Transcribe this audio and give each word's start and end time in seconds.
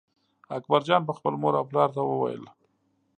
اکبرجان 0.57 1.01
به 1.07 1.13
خپل 1.17 1.33
مور 1.41 1.53
او 1.59 1.65
پلار 1.69 1.89
ته 1.95 2.01
ویل. 2.05 2.43